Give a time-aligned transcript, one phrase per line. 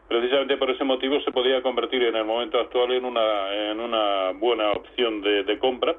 [0.09, 4.33] precisamente por ese motivo se podía convertir en el momento actual en una, en una
[4.33, 5.95] buena opción de, de compra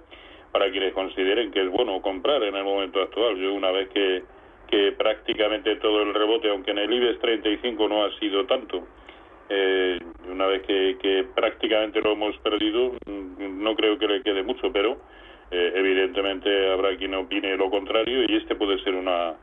[0.51, 3.37] para quienes consideren que es bueno comprar en el momento actual.
[3.37, 4.23] Yo una vez que,
[4.67, 8.87] que prácticamente todo el rebote, aunque en el IBEX 35 no ha sido tanto,
[9.49, 14.43] eh, una vez que, que prácticamente lo hemos perdido, mm, no creo que le quede
[14.43, 14.97] mucho, pero
[15.51, 19.35] eh, evidentemente habrá quien opine lo contrario y este puede ser una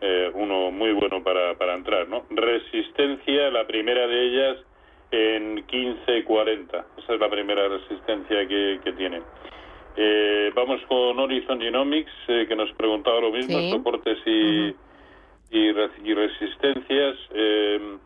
[0.00, 2.24] eh, uno muy bueno para, para entrar, ¿no?
[2.30, 4.56] Resistencia, la primera de ellas
[5.10, 6.84] en 15.40.
[6.98, 9.20] Esa es la primera resistencia que, que tiene.
[10.02, 13.70] Eh, vamos con Horizon Genomics, eh, que nos preguntaba lo mismo, Sí.
[13.70, 14.74] soportes y,
[15.50, 15.72] y
[16.14, 17.16] resistencias.
[17.34, 17.98] Eh,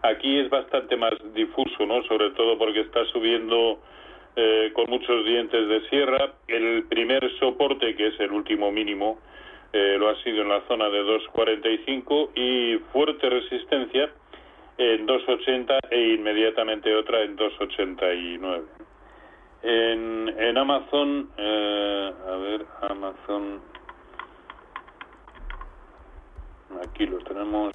[0.00, 2.02] aquí es bastante más difuso, ¿no?
[2.04, 3.78] Sobre todo porque está subiendo
[4.36, 6.32] eh, con muchos dientes de sierra.
[6.48, 9.18] El primer soporte, que es el último mínimo,
[9.74, 14.10] eh, lo ha sido en la zona de 2.45 y fuerte resistencia
[14.78, 18.62] en 2.80 e inmediatamente otra en 2.89.
[19.66, 23.62] En, en Amazon, eh, a ver, Amazon,
[26.86, 27.72] aquí lo tenemos,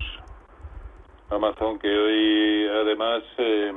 [1.31, 3.73] Amazon que hoy además eh,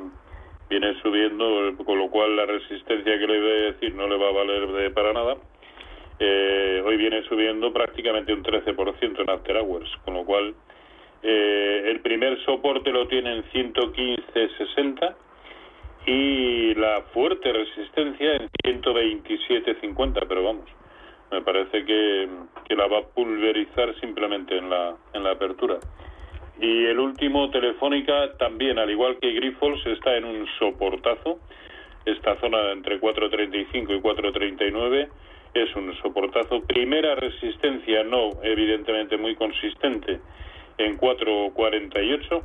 [0.68, 4.28] viene subiendo, con lo cual la resistencia que le voy a decir no le va
[4.28, 5.38] a valer de, para nada.
[6.18, 10.54] Eh, hoy viene subiendo prácticamente un 13% en After Hours, con lo cual
[11.22, 15.14] eh, el primer soporte lo tiene en 115.60
[16.06, 20.64] y la fuerte resistencia en 127.50, pero vamos,
[21.30, 22.28] me parece que,
[22.68, 25.78] que la va a pulverizar simplemente en la, en la apertura.
[26.60, 31.40] Y el último, Telefónica, también, al igual que Grifols, está en un soportazo.
[32.04, 35.08] Esta zona entre 4.35 y 4.39
[35.54, 36.62] es un soportazo.
[36.62, 40.20] Primera resistencia, no, evidentemente muy consistente,
[40.78, 42.42] en 4.48.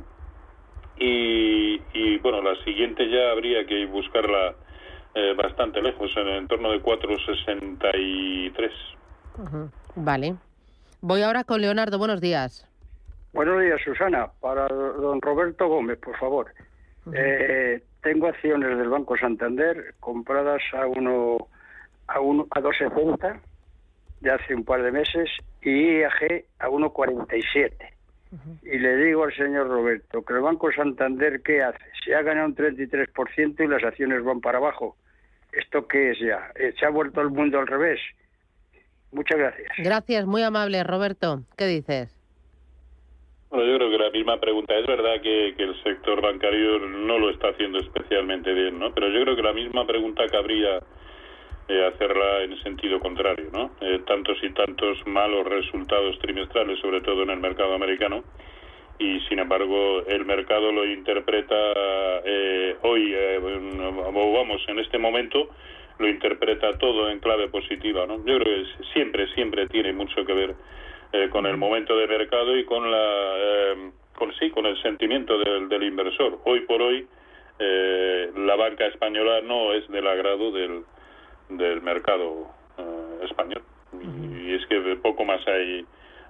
[0.98, 4.54] Y, y bueno, la siguiente ya habría que buscarla
[5.14, 8.70] eh, bastante lejos, en el entorno de 4.63.
[9.38, 9.70] Ujú.
[9.96, 10.34] Vale.
[11.00, 11.98] Voy ahora con Leonardo.
[11.98, 12.66] Buenos días.
[13.32, 14.30] Buenos días, Susana.
[14.40, 16.52] Para don Roberto Gómez, por favor.
[17.14, 21.48] Eh, tengo acciones del Banco Santander compradas a uno
[22.06, 23.40] a uno a 2.70
[24.20, 25.30] de hace un par de meses
[25.62, 27.97] y IAG a 1.47.
[28.62, 31.78] Y le digo al señor Roberto que el Banco Santander, ¿qué hace?
[32.04, 34.96] Se ha ganado un 33% y las acciones van para abajo.
[35.52, 36.52] ¿Esto qué es ya?
[36.54, 38.00] Eh, ¿Se ha vuelto el mundo al revés?
[39.12, 39.68] Muchas gracias.
[39.78, 41.42] Gracias, muy amable, Roberto.
[41.56, 42.14] ¿Qué dices?
[43.50, 44.74] Bueno, yo creo que la misma pregunta.
[44.76, 48.92] Es verdad que, que el sector bancario no lo está haciendo especialmente bien, ¿no?
[48.92, 50.80] Pero yo creo que la misma pregunta cabría
[51.68, 53.70] eh, hacerla en sentido contrario, ¿no?
[53.80, 58.24] Eh, tantos y tantos malos resultados trimestrales, sobre todo en el mercado americano,
[58.98, 61.54] y sin embargo el mercado lo interpreta
[62.24, 65.50] eh, hoy, eh, o vamos, en este momento
[65.98, 68.16] lo interpreta todo en clave positiva, ¿no?
[68.24, 70.54] Yo creo que siempre, siempre tiene mucho que ver
[71.12, 75.38] eh, con el momento de mercado y con la, eh, con sí, con el sentimiento
[75.38, 76.38] del, del inversor.
[76.44, 77.06] Hoy por hoy
[77.60, 80.84] la banca española no es del agrado del,
[81.48, 83.62] del mercado eh, español
[83.92, 85.84] y es que poco más hay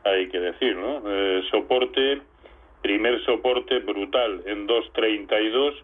[0.05, 1.03] hay que decir, ¿no?
[1.07, 2.23] Eh, soporte,
[2.83, 5.75] primer soporte brutal en 2.32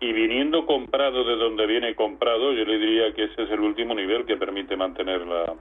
[0.00, 3.94] y viniendo comprado de donde viene comprado, yo le diría que ese es el último
[3.94, 5.54] nivel que permite mantener la,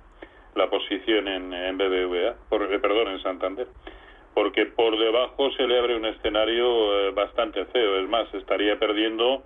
[0.56, 3.67] la posición en, en BBVA, por, eh, perdón, en Santander.
[4.33, 7.97] porque por debajo se le abre un escenario bastante feo.
[8.00, 9.44] Es más, estaría perdiendo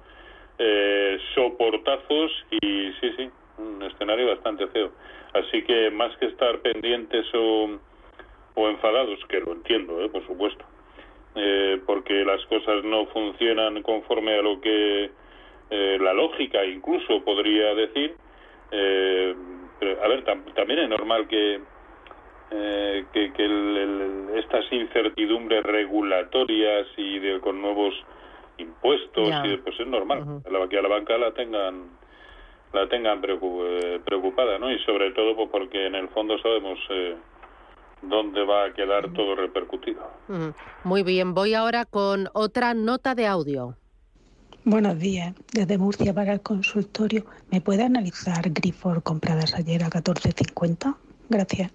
[1.36, 3.30] soportazos y sí, sí,
[3.60, 4.92] un escenario bastante feo.
[5.34, 7.78] Así que más que estar pendientes o,
[8.56, 10.10] o enfadados, que lo entiendo, ¿eh?
[10.10, 10.66] por supuesto,
[11.36, 15.12] eh, porque las cosas no funcionan conforme a lo que
[15.70, 18.16] eh, la lógica incluso podría decir.
[18.72, 19.36] Eh,
[20.04, 20.24] a ver,
[20.56, 21.62] también es normal que
[22.50, 27.94] que, que estas incertidumbres regulatorias y de, con nuevos
[28.58, 31.99] impuestos, y, pues es normal que a la banca la tengan
[32.74, 34.72] la tengan eh, preocupada, ¿no?
[34.72, 37.16] Y sobre todo pues porque en el fondo sabemos eh,
[38.02, 40.02] dónde va a quedar todo repercutido.
[40.84, 43.76] Muy bien, voy ahora con otra nota de audio.
[44.66, 47.26] Buenos días, desde Murcia para el consultorio.
[47.52, 50.96] ¿Me puede analizar Grifor compradas ayer a 14.50?
[51.30, 51.72] Gracias.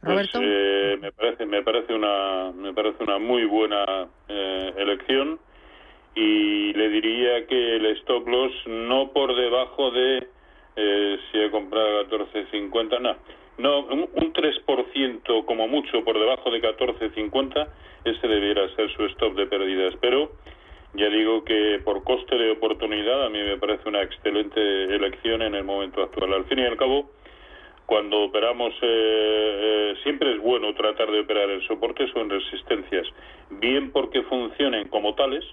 [0.00, 5.38] Pues, eh, me parece me parece una me parece una muy buena elección
[6.14, 10.26] y le diría que el stop loss no por debajo de
[10.76, 13.16] eh, si he comprado 14.50 no.
[13.56, 17.68] No un, 3% como mucho por debajo de 14.50
[18.04, 19.94] ese debiera ser su stop de pérdidas.
[20.00, 20.32] Pero
[20.94, 24.60] ya digo que por coste de oportunidad a mí me parece una excelente
[24.94, 26.32] elección en el momento actual.
[26.32, 27.10] Al fin y al cabo
[27.86, 33.06] cuando operamos eh, eh, siempre es bueno tratar de operar en soportes o en resistencias
[33.50, 35.44] bien porque funcionen como tales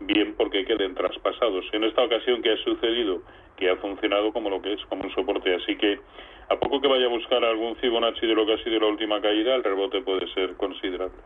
[0.00, 1.64] bien porque queden traspasados.
[1.72, 3.22] En esta ocasión que ha sucedido,
[3.56, 5.54] que ha funcionado como lo que es, como un soporte.
[5.54, 6.00] Así que
[6.48, 9.20] a poco que vaya a buscar algún Fibonacci de lo que ha sido la última
[9.20, 11.22] caída, el rebote puede ser considerable.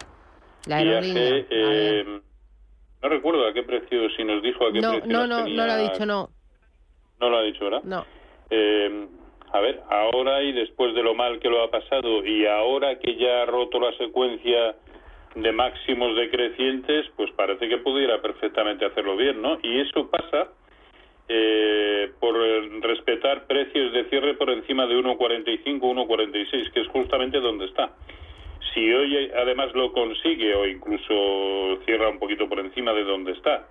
[1.50, 2.22] Eh,
[3.02, 5.12] no recuerdo a qué precio, si nos dijo a qué no, precio.
[5.12, 6.30] No, no, no lo ha dicho, no.
[7.20, 7.84] No lo ha dicho, ¿verdad?
[7.84, 8.06] No.
[8.50, 9.08] Eh,
[9.54, 13.16] a ver, ahora y después de lo mal que lo ha pasado y ahora que
[13.18, 14.76] ya ha roto la secuencia
[15.36, 19.58] de máximos decrecientes, pues parece que pudiera perfectamente hacerlo bien, ¿no?
[19.62, 20.50] Y eso pasa
[21.28, 22.36] eh, por
[22.82, 27.92] respetar precios de cierre por encima de 1,45, 1,46, que es justamente donde está.
[28.74, 33.68] Si hoy además lo consigue o incluso cierra un poquito por encima de donde está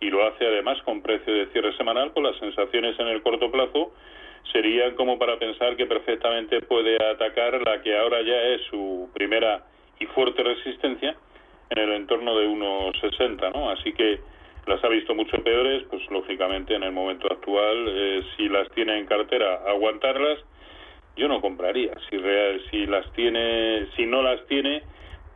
[0.00, 3.50] y lo hace además con precio de cierre semanal, pues las sensaciones en el corto
[3.50, 3.92] plazo
[4.50, 9.64] serían como para pensar que perfectamente puede atacar la que ahora ya es su primera
[10.00, 11.14] y fuerte resistencia
[11.70, 13.70] en el entorno de 1,60, ¿no?
[13.70, 14.20] Así que
[14.66, 18.98] las ha visto mucho peores, pues lógicamente en el momento actual, eh, si las tiene
[18.98, 20.38] en cartera, aguantarlas
[21.16, 21.92] yo no compraría.
[22.08, 24.82] Si real, si las tiene, si no las tiene,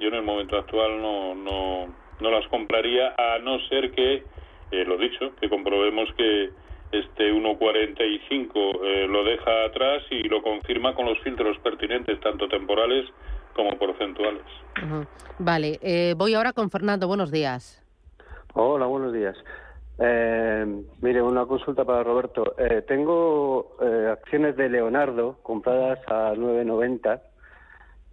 [0.00, 4.24] yo en el momento actual no no, no las compraría a no ser que
[4.70, 6.50] eh, lo dicho, que comprobemos que
[6.92, 13.06] este 1.45 eh, lo deja atrás y lo confirma con los filtros pertinentes, tanto temporales
[13.54, 14.44] como porcentuales.
[15.38, 17.08] Vale, eh, voy ahora con Fernando.
[17.08, 17.82] Buenos días.
[18.54, 19.36] Hola, buenos días.
[19.98, 22.54] Eh, mire, una consulta para Roberto.
[22.58, 27.20] Eh, tengo eh, acciones de Leonardo compradas a 9.90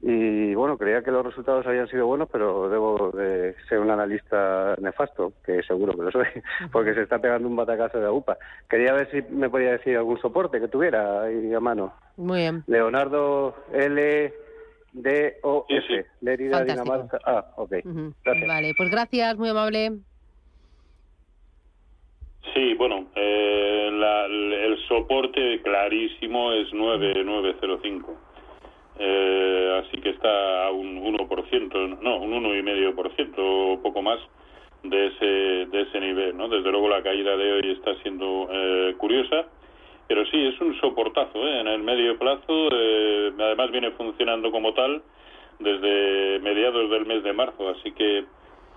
[0.01, 4.75] Y bueno, creía que los resultados habían sido buenos, pero debo de ser un analista
[4.79, 6.27] nefasto, que seguro que lo soy,
[6.71, 8.37] porque se está pegando un batacazo de UPA.
[8.69, 11.93] Quería ver si me podía decir algún soporte que tuviera ahí a mano.
[12.15, 12.63] Muy bien.
[12.67, 14.33] Leonardo L.
[14.93, 15.39] D.
[15.41, 15.65] O.
[15.67, 15.81] S.
[15.87, 16.01] Sí, sí.
[16.21, 16.83] Lérida, Fantástico.
[16.83, 17.19] Dinamarca.
[17.25, 17.73] Ah, ok.
[17.83, 18.13] Ujú.
[18.23, 18.47] Gracias.
[18.47, 19.99] Vale, pues gracias, muy amable.
[22.53, 28.15] Sí, bueno, eh, la- el soporte clarísimo es 9905.
[28.99, 33.41] Eh, así que está a un 1%, no, un 1,5%
[33.73, 34.19] o poco más
[34.83, 36.47] de ese, de ese nivel, ¿no?
[36.49, 39.45] Desde luego la caída de hoy está siendo eh, curiosa,
[40.07, 41.61] pero sí, es un soportazo, ¿eh?
[41.61, 45.01] En el medio plazo, eh, además viene funcionando como tal
[45.59, 48.25] desde mediados del mes de marzo, así que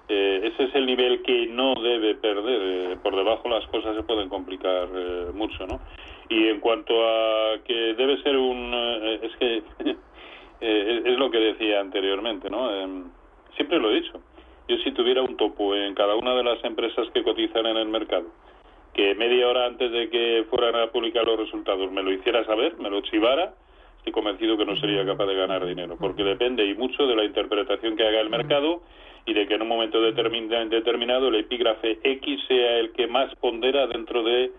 [0.09, 2.61] eh, ese es el nivel que no debe perder.
[2.63, 5.81] eh, por debajo las cosas se pueden complicar eh, mucho, ¿no?
[6.29, 8.73] Y en cuanto a que debe ser un...
[8.75, 9.63] eh, es que
[10.61, 12.73] eh, es lo que decía anteriormente, ¿no?
[12.73, 13.05] Em,
[13.57, 14.21] siempre lo he dicho.
[14.69, 17.89] Yo si tuviera un topo en cada una de las empresas que cotizan en el
[17.89, 18.27] mercado,
[18.95, 22.77] que media hora antes de que fueran a publicar los resultados me lo hiciera saber,
[22.79, 23.55] me lo chivara,
[24.07, 27.25] estoy convencido que no sería capaz de ganar dinero, porque depende y mucho de la
[27.25, 28.83] interpretación que haga el mercado
[29.27, 33.35] y de que en un momento determin- determinado el epígrafe X sea el que más
[33.37, 34.53] pondera dentro de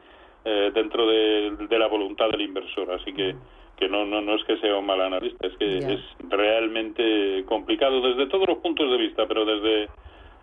[0.43, 2.91] eh, dentro de, de la voluntad del inversor.
[2.91, 3.35] Así que
[3.77, 8.01] que no, no, no es que sea un mal analista, es que es realmente complicado
[8.01, 9.87] desde todos los puntos de vista, pero desde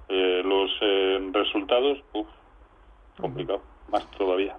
[0.08, 2.28] eh, los eh, resultados, uf,
[3.18, 3.60] complicado,
[3.90, 4.56] más todavía.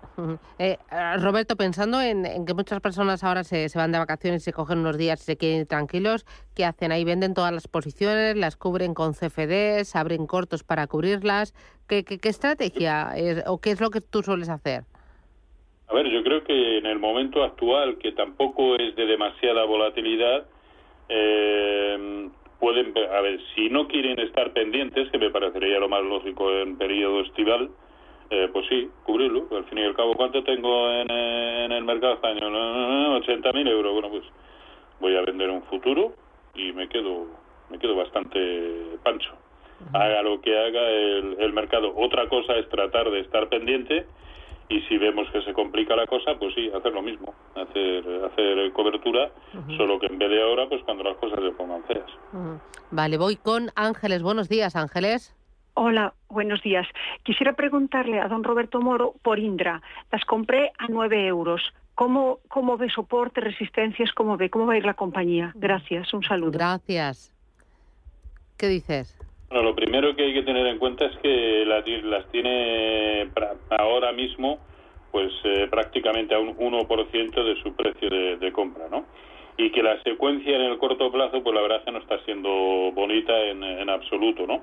[0.59, 4.43] Eh, eh, Roberto, pensando en, en que muchas personas ahora se, se van de vacaciones,
[4.43, 6.91] se cogen unos días y se quieren ir tranquilos, ¿qué hacen?
[6.91, 11.53] Ahí venden todas las posiciones, las cubren con CFDs, abren cortos para cubrirlas.
[11.87, 14.83] ¿Qué, qué, qué estrategia es, o qué es lo que tú sueles hacer?
[15.87, 20.45] A ver, yo creo que en el momento actual, que tampoco es de demasiada volatilidad,
[21.09, 22.29] eh,
[22.59, 26.77] pueden, a ver, si no quieren estar pendientes, que me parecería lo más lógico en
[26.77, 27.69] periodo estival,
[28.29, 29.47] eh, pues sí, cubrirlo.
[29.55, 32.53] Al fin y al cabo, ¿cuánto tengo en, en el mercado español?
[32.55, 33.93] Eh, 80.000 euros.
[33.93, 34.23] Bueno, pues
[34.99, 36.13] voy a vender un futuro
[36.53, 37.27] y me quedo,
[37.69, 39.31] me quedo bastante pancho.
[39.93, 41.93] Haga lo que haga el, el mercado.
[41.95, 44.05] Otra cosa es tratar de estar pendiente
[44.69, 48.71] y si vemos que se complica la cosa, pues sí, hacer lo mismo, hacer, hacer
[48.71, 49.29] cobertura,
[49.77, 52.09] solo que en vez de ahora, pues cuando las cosas se pongan feas.
[52.89, 54.23] Vale, voy con Ángeles.
[54.23, 55.35] Buenos días, Ángeles.
[55.77, 56.87] Hola, buenos días.
[57.23, 59.81] Quisiera preguntarle a don Roberto Moro por Indra.
[60.09, 61.61] Las compré a nueve euros.
[61.95, 64.13] ¿Cómo, ¿Cómo ve soporte, resistencias?
[64.13, 64.49] ¿Cómo ve?
[64.49, 65.51] ¿Cómo va a ir la compañía?
[65.55, 66.51] Gracias, un saludo.
[66.51, 67.33] Gracias.
[68.57, 69.17] ¿Qué dices?
[69.49, 73.57] Bueno, lo primero que hay que tener en cuenta es que las, las tiene pra-
[73.77, 74.59] ahora mismo
[75.11, 79.05] pues eh, prácticamente a un 1% de su precio de, de compra, ¿no?
[79.57, 82.19] Y que la secuencia en el corto plazo, pues la verdad es que no está
[82.25, 82.49] siendo
[82.93, 84.61] bonita en, en absoluto, ¿no?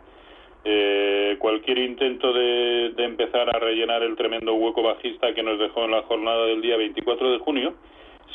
[0.65, 5.85] Eh, cualquier intento de, de empezar a rellenar el tremendo hueco bajista que nos dejó
[5.85, 7.75] en la jornada del día 24 de junio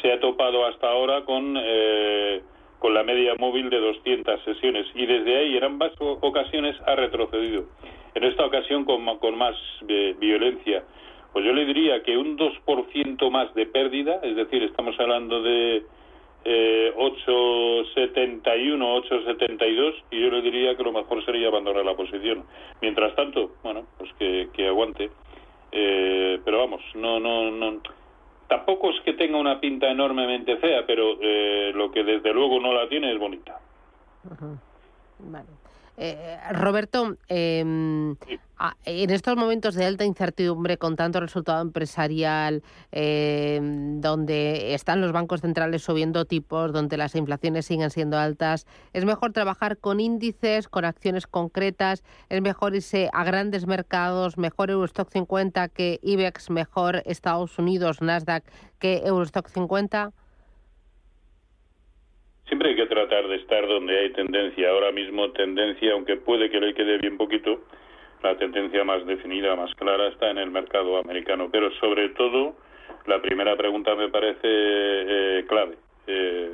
[0.02, 2.42] se ha topado hasta ahora con eh,
[2.80, 7.66] con la media móvil de 200 sesiones y desde ahí en ambas ocasiones ha retrocedido.
[8.14, 9.56] En esta ocasión con, con más
[9.88, 10.84] eh, violencia.
[11.34, 15.84] Pues yo le diría que un 2% más de pérdida, es decir, estamos hablando de
[16.46, 22.44] eh, 8,71, 8,72 y yo le diría que lo mejor sería abandonar la posición.
[22.82, 25.10] Mientras tanto, bueno, pues que, que aguante.
[25.72, 27.82] Eh, pero vamos, no, no, no.
[28.48, 32.74] Tampoco es que tenga una pinta enormemente fea, pero eh, lo que desde luego no
[32.74, 33.60] la tiene es bonita.
[35.20, 35.48] Vale.
[36.00, 37.60] Eh, Roberto, eh,
[38.86, 42.62] en estos momentos de alta incertidumbre, con tanto resultado empresarial,
[42.92, 43.60] eh,
[44.00, 49.34] donde están los bancos centrales subiendo tipos, donde las inflaciones siguen siendo altas, ¿es mejor
[49.34, 52.04] trabajar con índices, con acciones concretas?
[52.30, 58.44] ¿Es mejor irse a grandes mercados, mejor Eurostock 50 que IBEX, mejor Estados Unidos, Nasdaq
[58.78, 60.14] que Eurostock 50?
[62.48, 64.70] Siempre hay que tratar de estar donde hay tendencia.
[64.70, 67.62] Ahora mismo tendencia, aunque puede que le quede bien poquito,
[68.24, 71.50] la tendencia más definida, más clara está en el mercado americano.
[71.52, 72.56] Pero sobre todo,
[73.06, 75.78] la primera pregunta me parece eh, clave.
[76.08, 76.54] Eh,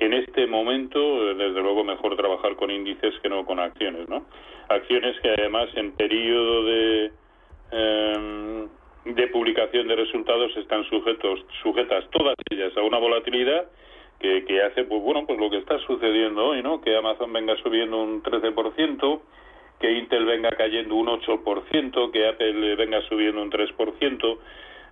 [0.00, 4.26] en este momento, desde luego, mejor trabajar con índices que no con acciones, ¿no?
[4.68, 7.12] Acciones que además en periodo de
[7.72, 8.66] eh,
[9.04, 13.66] de publicación de resultados están sujetos sujetas todas ellas a una volatilidad
[14.20, 17.56] que, que hace pues bueno pues lo que está sucediendo hoy no que Amazon venga
[17.56, 19.20] subiendo un 13%
[19.80, 24.38] que Intel venga cayendo un 8% que Apple venga subiendo un 3%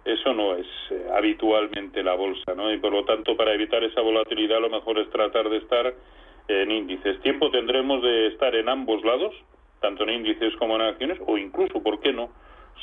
[0.05, 4.01] eso no es eh, habitualmente la bolsa no y por lo tanto para evitar esa
[4.01, 5.95] volatilidad lo mejor es tratar de estar
[6.49, 7.21] en índices.
[7.21, 9.35] Tiempo tendremos de estar en ambos lados,
[9.81, 12.31] tanto en índices como en acciones, o incluso, ¿por qué no?,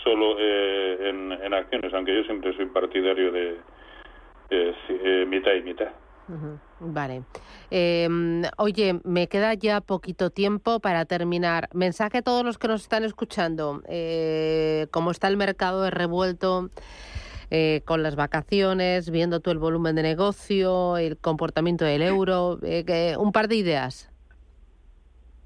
[0.04, 3.56] solo eh, en, acciones, aunque yo siempre soy partidario de
[4.50, 5.90] eh, mitad y mitad.
[6.79, 7.24] Vale.
[7.70, 11.70] Em, oye, me queda ya poquito tiempo para terminar.
[11.74, 13.82] Mensaje a todos los que nos están escuchando.
[13.88, 16.70] Eh, ¿Cómo está el mercado de revuelto?
[17.51, 23.15] Eh, con las vacaciones, viendo todo el volumen de negocio, el comportamiento del euro, eh,
[23.20, 24.12] un par de ideas.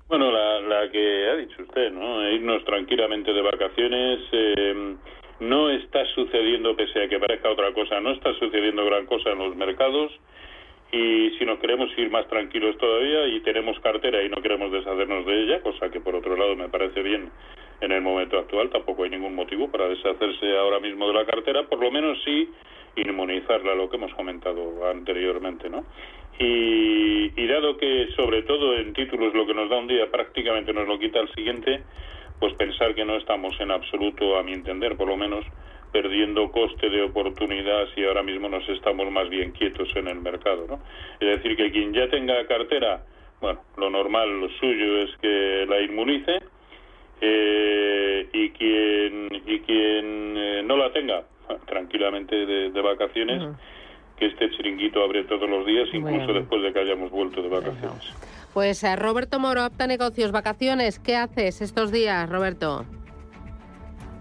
[0.07, 2.27] Bueno, la, la, que ha dicho usted, ¿no?
[2.31, 4.19] Irnos tranquilamente de vacaciones.
[4.31, 4.95] Eh,
[5.41, 9.39] no está sucediendo, pese a que parezca otra cosa, no está sucediendo gran cosa en
[9.39, 10.11] los mercados
[10.91, 15.25] y si nos queremos ir más tranquilos todavía y tenemos cartera y no queremos deshacernos
[15.25, 17.29] de ella, cosa que por otro lado me parece bien
[17.81, 21.63] en el momento actual, tampoco hay ningún motivo para deshacerse ahora mismo de la cartera,
[21.63, 22.49] por lo menos sí
[22.95, 25.85] inmunizarla, lo que hemos comentado anteriormente, ¿no?
[26.39, 30.73] Y, y dado que sobre todo en títulos lo que nos da un día prácticamente
[30.73, 31.83] nos lo quita el siguiente,
[32.39, 35.45] pues pensar que no estamos en absoluto, a mi entender, por lo menos,
[35.91, 40.65] perdiendo coste de oportunidad si ahora mismo nos estamos más bien quietos en el mercado.
[40.67, 40.79] ¿no?
[41.19, 43.03] Es decir, que quien ya tenga cartera,
[43.41, 46.39] bueno, lo normal, lo suyo es que la inmunice
[47.21, 51.23] eh, y quien, y quien eh, no la tenga,
[51.65, 53.43] tranquilamente de, vacaciones,
[54.17, 58.13] que este chiringuito abre todos los días, incluso después de que hayamos vuelto de vacaciones.
[58.53, 62.85] Pues eh, Roberto Moro, Apta Negocios, vacaciones, ¿qué haces estos días, Roberto?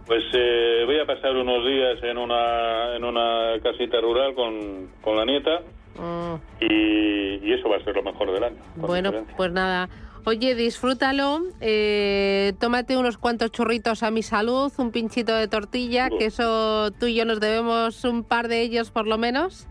[0.08, 5.16] Pues eh, voy a pasar unos días en una, en una casita rural con, con
[5.18, 5.60] la nieta
[5.96, 6.64] mm.
[6.64, 8.56] y, eso va a ser lo mejor del año.
[8.76, 9.88] Bueno, pues nada.
[10.24, 16.26] Oye, disfrútalo, eh, tómate unos cuantos churritos a mi salud, un pinchito de tortilla, que
[16.26, 19.66] eso tú y yo nos debemos un par de ellos por lo menos.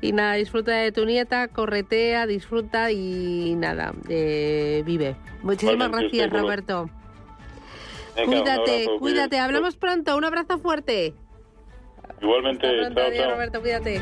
[0.00, 5.16] Y nada, disfruta de tu nieta, corretea, disfruta y nada, eh, vive.
[5.42, 6.88] Muchísimas gracias, Roberto
[8.24, 9.38] cuídate, cuídate.
[9.38, 10.16] Hablamos pronto.
[10.16, 11.14] Un abrazo fuerte.
[12.20, 12.66] Igualmente.
[13.30, 14.00] Roberto, cuídate.